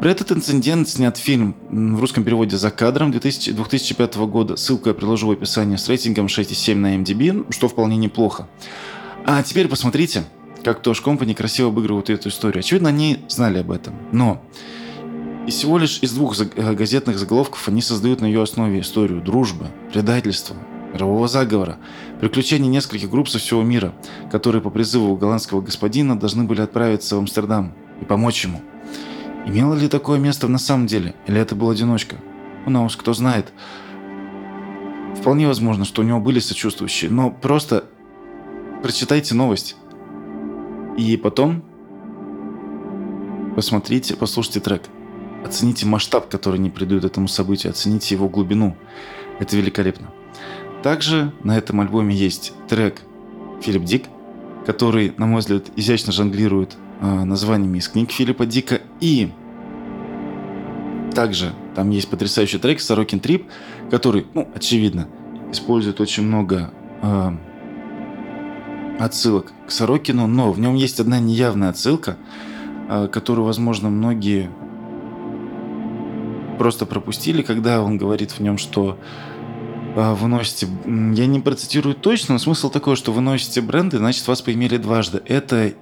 Про 0.00 0.10
этот 0.10 0.32
инцидент 0.32 0.88
снят 0.88 1.16
фильм 1.16 1.56
в 1.70 2.00
русском 2.00 2.24
переводе 2.24 2.58
«За 2.58 2.70
кадром» 2.70 3.10
2000, 3.10 3.52
2005 3.52 4.16
года. 4.16 4.56
Ссылку 4.56 4.88
я 4.88 4.94
приложу 4.94 5.28
в 5.28 5.30
описании 5.30 5.76
с 5.76 5.88
рейтингом 5.88 6.26
6,7 6.26 6.74
на 6.74 6.96
MDB, 6.96 7.46
что 7.50 7.68
вполне 7.68 7.96
неплохо. 7.96 8.46
А 9.24 9.42
теперь 9.42 9.68
посмотрите, 9.68 10.24
как 10.62 10.82
Тош 10.82 11.00
Компани 11.00 11.32
красиво 11.32 11.68
обыгрывают 11.68 12.10
эту 12.10 12.28
историю. 12.28 12.60
Очевидно, 12.60 12.90
они 12.90 13.18
знали 13.28 13.58
об 13.58 13.70
этом. 13.70 13.94
Но 14.12 14.42
и 15.46 15.50
всего 15.50 15.78
лишь 15.78 16.00
из 16.02 16.12
двух 16.12 16.38
э, 16.38 16.74
газетных 16.74 17.18
заголовков 17.18 17.66
они 17.68 17.80
создают 17.80 18.20
на 18.20 18.26
ее 18.26 18.42
основе 18.42 18.80
историю 18.80 19.22
дружбы, 19.22 19.68
предательства, 19.92 20.56
мирового 20.92 21.28
заговора, 21.28 21.78
приключений 22.20 22.68
нескольких 22.68 23.10
групп 23.10 23.28
со 23.28 23.38
всего 23.38 23.62
мира, 23.62 23.94
которые 24.30 24.60
по 24.60 24.70
призыву 24.70 25.16
голландского 25.16 25.62
господина 25.62 26.18
должны 26.18 26.44
были 26.44 26.60
отправиться 26.60 27.16
в 27.16 27.20
Амстердам 27.20 27.74
и 28.00 28.04
помочь 28.04 28.44
ему– 28.44 28.60
Имело 29.46 29.74
ли 29.74 29.88
такое 29.88 30.18
место 30.18 30.48
на 30.48 30.58
самом 30.58 30.86
деле? 30.86 31.14
Или 31.26 31.40
это 31.40 31.54
был 31.54 31.70
одиночка? 31.70 32.16
У 32.66 32.70
нас 32.70 32.96
кто 32.96 33.12
знает. 33.12 33.52
Вполне 35.16 35.46
возможно, 35.46 35.84
что 35.84 36.02
у 36.02 36.04
него 36.04 36.20
были 36.20 36.38
сочувствующие, 36.38 37.10
но 37.10 37.30
просто 37.30 37.84
прочитайте 38.82 39.34
новость. 39.34 39.76
И 40.96 41.16
потом 41.16 41.62
посмотрите, 43.54 44.16
послушайте 44.16 44.60
трек. 44.60 44.82
Оцените 45.44 45.86
масштаб, 45.86 46.28
который 46.28 46.58
не 46.58 46.70
придают 46.70 47.04
этому 47.04 47.28
событию, 47.28 47.70
оцените 47.70 48.14
его 48.14 48.28
глубину. 48.28 48.76
Это 49.38 49.56
великолепно. 49.56 50.10
Также 50.82 51.32
на 51.42 51.56
этом 51.56 51.80
альбоме 51.80 52.14
есть 52.14 52.52
трек 52.68 53.02
Филипп 53.62 53.84
Дик, 53.84 54.04
который, 54.66 55.14
на 55.16 55.26
мой 55.26 55.40
взгляд, 55.40 55.64
изящно 55.76 56.12
жонглирует 56.12 56.76
э, 57.00 57.24
названиями 57.24 57.78
из 57.78 57.88
книг 57.88 58.10
Филиппа 58.10 58.46
Дика. 58.46 58.80
И 59.04 59.30
также 61.14 61.52
там 61.76 61.90
есть 61.90 62.08
потрясающий 62.08 62.56
трек 62.56 62.80
«Сорокин 62.80 63.20
Трип», 63.20 63.50
который, 63.90 64.26
ну, 64.32 64.48
очевидно, 64.54 65.08
использует 65.52 66.00
очень 66.00 66.22
много 66.22 66.70
э, 67.02 67.30
отсылок 68.98 69.52
к 69.66 69.70
Сорокину, 69.70 70.26
но 70.26 70.50
в 70.52 70.58
нем 70.58 70.74
есть 70.74 71.00
одна 71.00 71.20
неявная 71.20 71.68
отсылка, 71.68 72.16
э, 72.88 73.08
которую, 73.08 73.44
возможно, 73.44 73.90
многие 73.90 74.48
просто 76.56 76.86
пропустили, 76.86 77.42
когда 77.42 77.82
он 77.82 77.98
говорит 77.98 78.30
в 78.30 78.40
нем, 78.40 78.56
что 78.56 78.98
э, 79.94 80.14
вы 80.14 80.28
носите... 80.28 80.66
Я 80.86 81.26
не 81.26 81.40
процитирую 81.40 81.94
точно, 81.94 82.36
но 82.36 82.38
смысл 82.38 82.70
такой, 82.70 82.96
что 82.96 83.12
вы 83.12 83.20
носите 83.20 83.60
бренды, 83.60 83.98
значит, 83.98 84.26
вас 84.26 84.40
поимели 84.40 84.78
дважды. 84.78 85.20
Это 85.26 85.74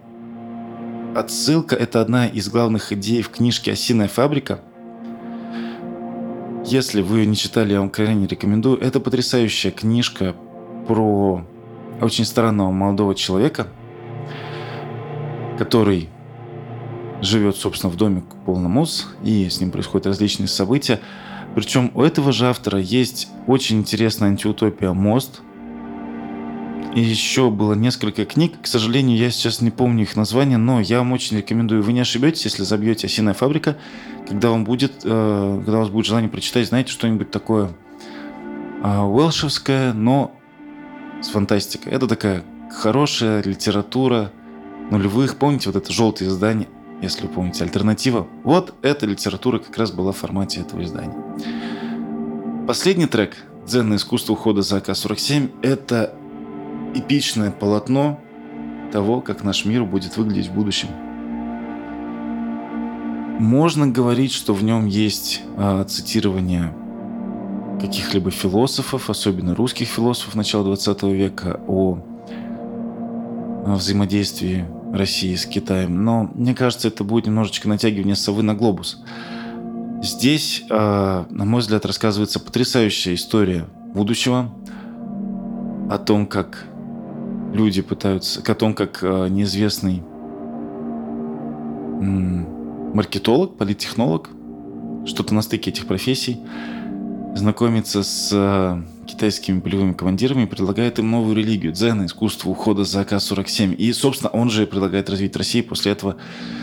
отсылка, 1.15 1.77
это 1.77 2.01
одна 2.01 2.27
из 2.27 2.49
главных 2.49 2.93
идей 2.93 3.23
в 3.23 3.31
книжке 3.31 3.73
«Осиная 3.73 4.09
фабрика», 4.09 4.61
если 6.65 7.03
вы 7.03 7.27
не 7.27 7.35
читали, 7.35 7.73
я 7.73 7.81
вам 7.81 7.91
крайне 7.91 8.27
рекомендую. 8.27 8.79
Это 8.79 9.01
потрясающая 9.01 9.73
книжка 9.73 10.35
про 10.87 11.45
очень 12.01 12.25
странного 12.25 12.71
молодого 12.71 13.17
человека, 13.17 13.67
который 15.59 16.09
живет, 17.21 17.57
собственно, 17.57 17.93
в 17.93 17.97
доме 17.97 18.23
полном 18.47 18.79
ус, 18.79 19.09
и 19.25 19.49
с 19.49 19.61
ним 19.61 19.73
происходят 19.73 20.07
различные 20.07 20.47
события. 20.47 21.01
Причем 21.57 21.91
у 21.95 22.03
этого 22.03 22.33
же 22.33 22.47
автора 22.47 22.79
есть 22.79 23.29
очень 23.47 23.79
интересная 23.79 24.29
антиутопия 24.29 24.93
«Мост», 24.93 25.43
и 26.95 27.01
еще 27.01 27.51
было 27.51 27.75
несколько 27.75 28.25
книг. 28.27 28.55
К 28.63 28.67
сожалению, 28.67 29.17
я 29.17 29.31
сейчас 29.31 29.61
не 29.61 29.71
помню 29.71 30.03
их 30.03 30.15
названия, 30.17 30.59
но 30.59 30.81
я 30.81 30.99
вам 30.99 31.13
очень 31.13 31.39
рекомендую. 31.39 31.83
Вы 31.83 31.93
не 31.93 32.01
ошибетесь, 32.01 32.45
если 32.45 32.65
забьете 32.65 33.07
«Осиная 33.07 33.35
фабрика», 33.35 33.79
когда 34.29 34.51
вам 34.51 34.65
будет, 34.65 34.93
э, 35.05 35.63
когда 35.65 35.79
у 35.79 35.81
вас 35.81 35.89
будет 35.89 36.07
желание 36.07 36.29
прочитать, 36.29 36.69
знаете, 36.69 36.91
что-нибудь 36.91 37.31
такое 37.31 37.71
э, 38.83 38.99
уэлшевское, 39.01 39.95
но 39.95 40.35
с 41.23 41.29
фантастикой. 41.29 41.93
Это 41.93 42.07
такая 42.07 42.45
хорошая 42.71 43.43
литература 43.43 44.31
нулевых. 44.91 45.37
Помните 45.37 45.71
вот 45.71 45.77
это 45.77 45.93
желтое 45.93 46.29
издание, 46.29 46.69
если 47.01 47.23
вы 47.27 47.29
помните, 47.29 47.65
альтернатива? 47.65 48.27
Вот 48.45 48.75
эта 48.83 49.07
литература 49.07 49.59
как 49.59 49.77
раз 49.79 49.93
была 49.93 50.13
в 50.13 50.19
формате 50.19 50.61
этого 50.61 50.83
издания. 50.83 51.17
Последний 52.67 53.07
трек 53.07 53.37
«Дзенное 53.67 53.97
искусство 53.97 54.35
ухода 54.35 54.63
за 54.63 54.79
АК-47»— 54.79 55.51
это 55.63 56.15
эпичное 56.95 57.51
полотно 57.51 58.21
того, 58.93 59.21
как 59.21 59.45
наш 59.45 59.65
мир 59.65 59.85
будет 59.85 60.17
выглядеть 60.17 60.49
в 60.49 60.55
будущем. 60.55 60.89
можно 63.43 63.89
говорить, 63.89 64.33
что 64.33 64.55
в 64.55 64.63
нем 64.63 64.87
есть 64.87 65.43
а, 65.57 65.85
цитирование 65.85 66.73
каких-либо 67.81 68.31
философов, 68.31 69.11
особенно 69.11 69.55
русских 69.55 69.89
философов 69.89 70.37
начала 70.37 70.65
20 70.65 71.03
века, 71.05 71.61
о, 71.67 71.99
о 73.67 73.75
взаимодействии 73.75 74.65
России 74.93 75.35
с 75.35 75.45
Китаем. 75.47 76.05
Но 76.05 76.31
мне 76.35 76.55
кажется, 76.55 76.89
это 76.89 77.03
будет 77.03 77.27
немножечко 77.27 77.69
натягивание 77.69 78.15
совы 78.15 78.43
на 78.43 78.55
глобус. 78.55 79.03
Здесь, 80.03 80.65
а, 80.71 81.27
на 81.31 81.45
мой 81.45 81.61
взгляд, 81.61 81.85
рассказывается 81.85 82.39
потрясающая 82.39 83.15
история 83.15 83.67
будущего 83.93 84.55
о 85.91 85.99
том, 85.99 86.27
как 86.27 86.65
люди 87.53 87.83
пытаются, 87.83 88.41
о 88.41 88.55
том, 88.55 88.75
как 88.75 89.01
а, 89.03 89.29
неизвестный 89.29 90.03
маркетолог, 92.95 93.57
политтехнолог, 93.57 94.31
что-то 95.07 95.35
на 95.35 95.43
стыке 95.43 95.71
этих 95.71 95.87
профессий, 95.87 96.39
знакомится 97.35 98.03
с 98.03 98.31
а, 98.33 98.83
китайскими 99.07 99.61
полевыми 99.61 99.93
командирами 99.93 100.43
и 100.43 100.47
предлагает 100.47 100.99
им 100.99 101.11
новую 101.11 101.37
религию, 101.37 101.73
дзен, 101.73 102.05
искусство 102.05 102.51
ухода 102.51 102.85
за 102.85 103.01
АК-47. 103.01 103.75
И, 103.75 103.93
собственно, 103.93 104.31
он 104.31 104.51
же 104.51 104.67
предлагает 104.67 105.09
развить 105.11 105.37
Россию. 105.37 105.65
После 105.65 105.93
этого 105.93 106.17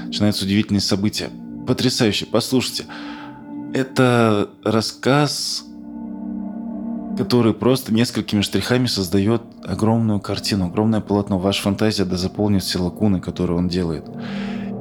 начинаются 0.06 0.46
удивительные 0.46 0.82
события. 0.82 1.30
Потрясающе. 1.68 2.26
Послушайте. 2.26 2.86
Это 3.74 4.50
рассказ, 4.64 5.64
который 7.20 7.54
просто 7.54 7.94
несколькими 7.94 8.40
штрихами 8.40 8.86
создает 8.86 9.42
огромную 9.66 10.22
картину, 10.22 10.68
огромное 10.68 11.02
полотно. 11.02 11.38
Ваша 11.38 11.62
фантазия 11.64 12.06
да 12.06 12.16
заполнит 12.16 12.64
все 12.64 12.80
лакуны, 12.80 13.20
которые 13.20 13.58
он 13.58 13.68
делает. 13.68 14.06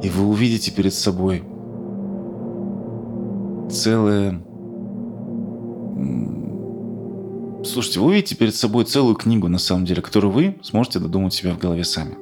И 0.05 0.09
вы 0.09 0.25
увидите 0.25 0.71
перед 0.71 0.95
собой 0.95 1.43
целое 3.73 4.41
Слушайте, 7.65 7.99
вы 7.99 8.07
увидите 8.07 8.37
перед 8.37 8.55
собой 8.55 8.85
целую 8.85 9.17
книгу, 9.17 9.49
на 9.49 9.59
самом 9.59 9.85
деле, 9.85 10.01
которую 10.01 10.33
вы 10.33 10.59
сможете 10.63 11.01
додумать 11.01 11.35
себя 11.35 11.55
в 11.55 11.59
голове 11.59 11.83
сами. 11.83 12.17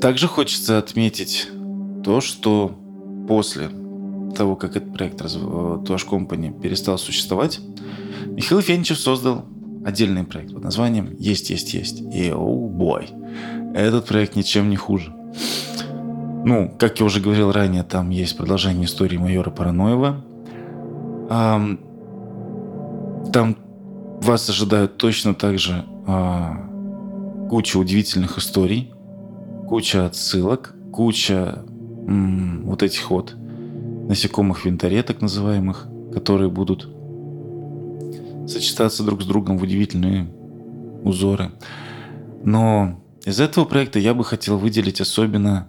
Также 0.00 0.26
хочется 0.26 0.78
отметить 0.78 1.48
то, 2.02 2.20
что 2.20 2.72
после 3.28 3.70
того, 4.34 4.56
как 4.56 4.76
этот 4.76 4.92
проект 4.92 5.20
Tosh 5.20 6.08
Company 6.08 6.60
перестал 6.60 6.98
существовать, 6.98 7.60
Михаил 8.26 8.60
Феничев 8.60 8.98
создал 8.98 9.44
отдельный 9.84 10.24
проект 10.24 10.54
под 10.54 10.64
названием 10.64 11.14
«Есть, 11.18 11.50
есть, 11.50 11.74
есть». 11.74 12.00
И, 12.00 12.30
oh 12.30 12.68
бой, 12.68 13.08
этот 13.74 14.06
проект 14.06 14.36
ничем 14.36 14.70
не 14.70 14.76
хуже. 14.76 15.12
Ну, 16.46 16.74
как 16.78 17.00
я 17.00 17.06
уже 17.06 17.20
говорил 17.20 17.52
ранее, 17.52 17.84
там 17.84 18.10
есть 18.10 18.36
продолжение 18.36 18.84
истории 18.84 19.16
майора 19.16 19.50
Параноева, 19.50 20.22
там 21.28 21.78
вас 24.20 24.48
ожидают 24.48 24.96
точно 24.96 25.34
так 25.34 25.58
же 25.58 25.84
а, 26.06 26.56
куча 27.48 27.78
удивительных 27.78 28.38
историй, 28.38 28.92
куча 29.68 30.06
отсылок, 30.06 30.74
куча 30.92 31.64
вот 32.06 32.82
этих 32.82 33.10
вот 33.10 33.34
насекомых 34.08 34.64
в 34.64 34.68
называемых, 35.22 35.88
которые 36.12 36.50
будут 36.50 36.88
сочетаться 38.48 39.02
друг 39.02 39.22
с 39.22 39.26
другом 39.26 39.58
в 39.58 39.62
удивительные 39.62 40.28
узоры. 41.02 41.52
Но 42.42 43.00
из 43.24 43.40
этого 43.40 43.64
проекта 43.64 43.98
я 43.98 44.14
бы 44.14 44.24
хотел 44.24 44.58
выделить 44.58 45.00
особенно 45.00 45.68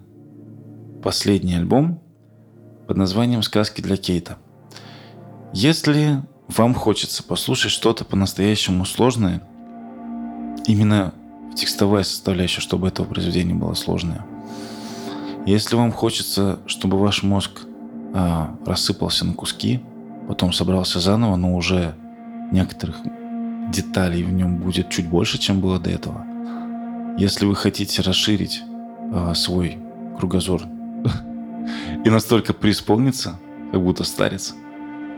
последний 1.04 1.56
альбом 1.56 2.02
под 2.88 2.98
названием 2.98 3.42
«Сказки 3.44 3.82
для 3.82 3.98
Кейта». 3.98 4.38
Если 5.54 6.22
вам 6.48 6.74
хочется 6.74 7.24
послушать 7.24 7.72
что-то 7.72 8.04
по-настоящему 8.04 8.86
сложное, 8.86 9.42
именно 10.68 11.14
текстовая 11.56 12.04
составляющая, 12.04 12.62
чтобы 12.62 12.88
этого 12.88 13.06
произведения 13.06 13.54
было 13.54 13.74
сложное. 13.74 14.26
Если 15.46 15.76
вам 15.76 15.92
хочется, 15.92 16.60
чтобы 16.66 16.98
ваш 16.98 17.24
мозг 17.24 17.62
а, 18.18 18.56
рассыпался 18.66 19.26
на 19.26 19.34
куски, 19.34 19.82
потом 20.30 20.54
собрался 20.54 21.02
заново, 21.02 21.36
но 21.36 21.54
уже 21.54 21.96
некоторых 22.50 22.96
деталей 23.70 24.24
в 24.24 24.32
нем 24.32 24.58
будет 24.58 24.90
чуть 24.90 25.10
больше, 25.10 25.38
чем 25.38 25.60
было 25.60 25.80
до 25.80 25.90
этого. 25.90 26.26
Если 27.18 27.46
вы 27.46 27.56
хотите 27.56 28.02
расширить 28.02 28.64
а, 29.12 29.34
свой 29.34 29.78
кругозор 30.18 30.62
и 32.06 32.10
настолько 32.10 32.54
преисполниться, 32.54 33.38
как 33.74 33.84
будто 33.84 34.06
старец, 34.06 34.56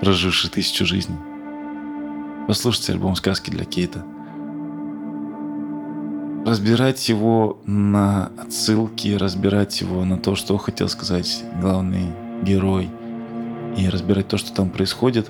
проживший 0.01 0.49
тысячу 0.49 0.83
жизней. 0.83 1.17
Послушайте 2.47 2.93
альбом 2.93 3.15
«Сказки 3.15 3.51
для 3.51 3.65
Кейта». 3.65 4.03
Разбирать 6.47 7.09
его 7.09 7.61
на 7.67 8.31
отсылки, 8.37 9.09
разбирать 9.09 9.81
его 9.81 10.03
на 10.03 10.17
то, 10.17 10.33
что 10.33 10.57
хотел 10.57 10.89
сказать 10.89 11.43
главный 11.61 12.07
герой, 12.43 12.89
и 13.77 13.89
разбирать 13.89 14.27
то, 14.27 14.37
что 14.37 14.53
там 14.53 14.69
происходит, 14.69 15.29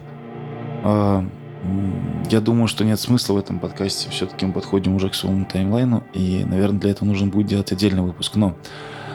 а, 0.83 1.25
я 2.29 2.39
думаю, 2.39 2.67
что 2.67 2.85
нет 2.85 2.99
смысла 2.99 3.33
в 3.33 3.37
этом 3.37 3.59
подкасте. 3.59 4.09
Все-таки 4.09 4.45
мы 4.45 4.53
подходим 4.53 4.95
уже 4.95 5.09
к 5.09 5.15
своему 5.15 5.45
таймлайну, 5.45 6.03
и, 6.13 6.45
наверное, 6.45 6.79
для 6.79 6.91
этого 6.91 7.07
нужно 7.07 7.27
будет 7.27 7.47
делать 7.47 7.71
отдельный 7.71 8.01
выпуск. 8.01 8.35
Но 8.35 8.55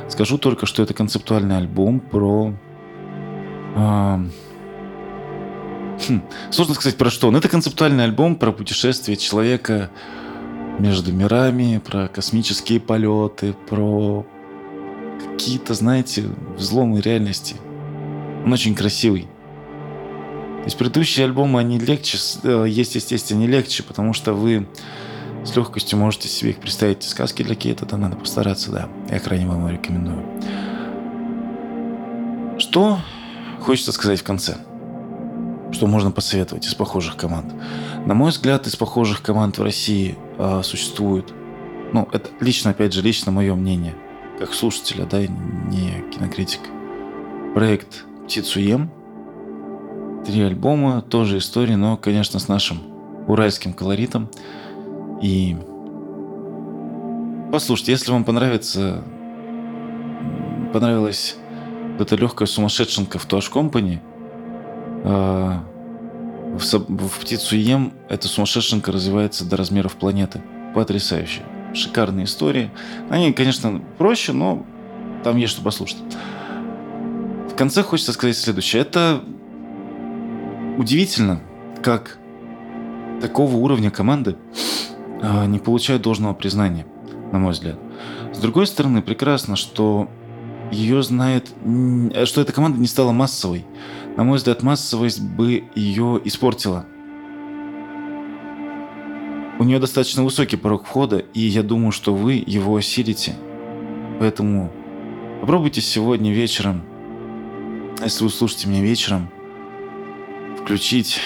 скажу 0.09 0.39
только, 0.39 0.67
что 0.67 0.83
это 0.83 0.93
концептуальный 0.95 1.57
альбом 1.57 2.01
про 2.01 2.55
а, 3.75 4.21
Хм, 6.09 6.23
сложно 6.51 6.75
сказать 6.75 6.97
про 6.97 7.11
что. 7.11 7.31
Но 7.31 7.39
это 7.39 7.49
концептуальный 7.49 8.05
альбом 8.05 8.37
про 8.37 8.53
путешествие 8.53 9.17
человека 9.17 9.91
между 10.79 11.13
мирами, 11.13 11.81
про 11.85 12.09
космические 12.09 12.81
полеты, 12.81 13.55
про 13.69 14.27
какие-то, 15.23 15.75
знаете, 15.75 16.25
взломы 16.57 17.01
реальности. 17.01 17.57
Он 18.45 18.53
очень 18.53 18.75
красивый. 18.75 19.23
То 19.23 20.65
есть 20.65 20.79
предыдущие 20.79 21.27
альбомы, 21.27 21.61
они 21.61 21.79
легче, 21.79 22.19
э, 22.45 22.67
есть, 22.69 22.95
естественно, 22.95 23.39
не 23.39 23.47
легче, 23.47 23.83
потому 23.83 24.13
что 24.13 24.33
вы 24.33 24.69
с 25.45 25.57
легкостью 25.57 25.99
можете 25.99 26.29
себе 26.29 26.51
их 26.51 26.59
представить. 26.59 27.03
Сказки 27.03 27.43
для 27.43 27.55
Кейта, 27.55 27.85
там 27.85 28.01
надо 28.01 28.17
постараться, 28.17 28.71
да. 28.71 28.89
Я 29.11 29.19
крайне 29.19 29.47
вам 29.47 29.69
рекомендую. 29.69 30.25
Что 32.59 33.01
хочется 33.61 33.93
сказать 33.93 34.21
в 34.21 34.25
конце– 34.25 34.57
что 35.73 35.87
можно 35.87 36.11
посоветовать 36.11 36.67
из 36.67 36.75
похожих 36.75 37.17
команд? 37.17 37.53
На 38.07 38.15
мой 38.15 38.31
взгляд, 38.31 38.67
из 38.67 38.77
похожих 38.77 39.23
команд 39.23 39.59
в 39.59 39.63
России 39.63 40.17
э, 40.39 40.61
существует, 40.63 41.33
ну, 41.93 42.09
это 42.13 42.29
лично, 42.41 42.71
опять 42.71 42.93
же, 42.93 43.03
лично 43.03 43.33
мое 43.33 43.55
мнение, 43.55 43.95
как 44.39 44.55
слушателя, 44.55 45.07
да, 45.07 45.21
не 45.21 46.05
кинокритик. 46.13 46.61
Проект 47.55 48.05
Птицуем. 48.27 48.91
Три 50.27 50.43
альбома, 50.43 51.03
тоже 51.03 51.39
истории, 51.39 51.75
но, 51.75 51.97
конечно, 51.97 52.39
с 52.39 52.49
нашим 52.49 52.81
уральским 53.27 53.73
колоритом. 53.73 54.29
И 55.21 55.57
послушайте, 57.51 57.93
если 57.93 58.13
вам 58.13 58.25
понравится, 58.25 59.03
понравилась 60.73 61.37
эта 61.99 62.17
легкая 62.17 62.47
сумасшедшенка 62.47 63.19
в 63.19 63.27
Туаш 63.27 63.49
Компани– 63.51 64.01
а, 65.05 65.65
в, 66.57 66.63
в 66.63 67.21
птицу 67.21 67.57
ем 67.57 67.93
эта 68.09 68.29
сумасшедшенка 68.29 68.93
развивается 68.93 69.45
до 69.45 69.57
размеров 69.57 69.97
планеты. 69.97 70.43
Потрясающе. 70.75 71.43
Шикарные 71.75 72.25
истории. 72.25 72.71
Они, 73.11 73.33
конечно, 73.33 73.83
проще, 73.99 74.33
но 74.33 74.65
там 75.25 75.37
есть 75.37 75.55
что 75.55 75.63
послушать. 75.63 75.99
Конце 77.63 77.85
хочется 77.85 78.13
сказать 78.13 78.37
следующее. 78.37 78.83
Это 78.83 79.23
удивительно, 80.79 81.41
как 81.81 82.19
такого 83.21 83.55
уровня 83.55 83.93
команды 83.93 84.35
а, 85.23 85.47
не 85.47 85.61
получают 85.61 86.03
должного 86.03 86.35
признания, 86.35 86.87
на 87.31 87.39
мой 87.39 87.53
взгляд. 87.53 87.79
С 88.35 88.39
другой 88.39 88.67
стороны, 88.67 89.01
прекрасно, 89.01 89.55
что 89.55 90.09
ее 90.73 91.05
знает, 91.05 91.53
что 92.25 92.41
эта 92.41 92.53
команда 92.53 92.81
не 92.81 92.89
стала 92.89 93.13
массовой. 93.13 93.65
На 94.17 94.25
мой 94.25 94.39
взгляд, 94.39 94.65
массовость 94.65 95.23
бы 95.23 95.63
ее 95.77 96.21
испортила. 96.25 96.85
У 99.61 99.63
нее 99.63 99.79
достаточно 99.79 100.25
высокий 100.25 100.57
порог 100.57 100.85
входа, 100.85 101.19
и 101.19 101.39
я 101.39 101.63
думаю, 101.63 101.93
что 101.93 102.13
вы 102.13 102.43
его 102.45 102.75
осилите. 102.75 103.37
Поэтому 104.19 104.73
попробуйте 105.41 105.81
сегодня 105.81 106.33
вечером, 106.33 106.83
если 108.05 108.25
вы 108.25 108.31
слушаете 108.31 108.69
меня 108.69 108.83
вечером, 108.83 109.29
включить 110.63 111.21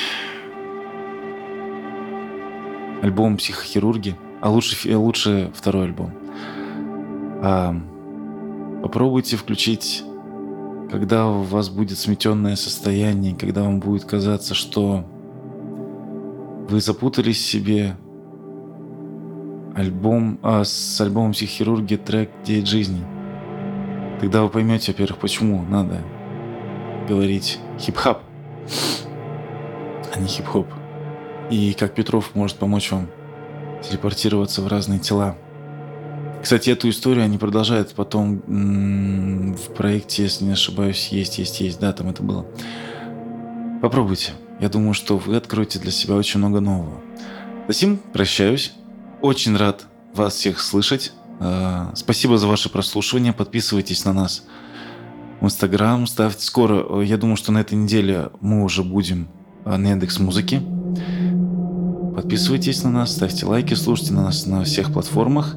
альбом 3.02 3.36
«Психохирурги», 3.36 4.16
а 4.40 4.50
лучше, 4.50 4.96
лучше 4.96 5.52
второй 5.54 5.84
альбом. 5.84 6.12
А, 7.42 7.76
Попробуйте 8.86 9.36
включить, 9.36 10.04
когда 10.92 11.26
у 11.26 11.42
вас 11.42 11.70
будет 11.70 11.98
сметенное 11.98 12.54
состояние, 12.54 13.34
когда 13.34 13.64
вам 13.64 13.80
будет 13.80 14.04
казаться, 14.04 14.54
что 14.54 15.04
вы 16.68 16.80
запутались 16.80 17.38
в 17.38 17.46
себе, 17.46 17.96
альбом, 19.74 20.38
а 20.40 20.62
с 20.62 21.00
альбомом 21.00 21.32
психирургии 21.32 21.96
трек 21.96 22.30
«Девять 22.44 22.68
жизней». 22.68 23.02
Тогда 24.20 24.44
вы 24.44 24.50
поймете, 24.50 24.92
во-первых, 24.92 25.18
почему 25.18 25.64
надо 25.68 26.00
говорить 27.06 27.58
хип-хап, 27.78 28.22
а 30.14 30.18
не 30.18 30.26
хип-хоп. 30.26 30.66
И 31.50 31.74
как 31.74 31.94
Петров 31.94 32.34
может 32.34 32.56
помочь 32.56 32.90
вам 32.90 33.08
телепортироваться 33.82 34.62
в 34.62 34.68
разные 34.68 34.98
тела. 34.98 35.36
Кстати, 36.42 36.70
эту 36.70 36.88
историю 36.88 37.24
они 37.24 37.38
продолжают 37.38 37.92
потом 37.94 38.42
в 39.54 39.74
проекте, 39.74 40.24
если 40.24 40.44
не 40.44 40.52
ошибаюсь, 40.52 41.08
есть, 41.08 41.38
есть, 41.38 41.60
есть, 41.60 41.80
да, 41.80 41.92
там 41.92 42.08
это 42.08 42.22
было. 42.22 42.46
Попробуйте. 43.82 44.32
Я 44.60 44.68
думаю, 44.68 44.94
что 44.94 45.18
вы 45.18 45.36
откроете 45.36 45.78
для 45.78 45.90
себя 45.90 46.14
очень 46.14 46.38
много 46.38 46.60
нового. 46.60 47.00
Затем 47.68 47.98
прощаюсь. 47.98 48.72
Очень 49.20 49.56
рад 49.56 49.86
вас 50.14 50.34
всех 50.34 50.60
слышать. 50.60 51.12
А, 51.40 51.92
спасибо 51.94 52.38
за 52.38 52.46
ваше 52.46 52.68
прослушивание. 52.70 53.32
Подписывайтесь 53.32 54.04
на 54.04 54.12
нас 54.12 54.44
в 55.40 55.44
Инстаграм. 55.44 56.06
Ставьте 56.06 56.44
скоро. 56.44 57.00
Я 57.02 57.16
думаю, 57.16 57.36
что 57.36 57.52
на 57.52 57.58
этой 57.58 57.74
неделе 57.74 58.30
мы 58.40 58.62
уже 58.62 58.82
будем 58.82 59.28
а, 59.64 59.76
на 59.78 59.88
Яндекс 59.88 60.18
Музыки. 60.18 60.62
Подписывайтесь 62.14 62.82
на 62.82 62.90
нас, 62.90 63.12
ставьте 63.12 63.44
лайки, 63.44 63.74
слушайте 63.74 64.14
на 64.14 64.22
нас 64.22 64.46
на 64.46 64.64
всех 64.64 64.92
платформах. 64.92 65.56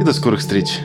И 0.00 0.04
до 0.04 0.12
скорых 0.12 0.40
встреч! 0.40 0.80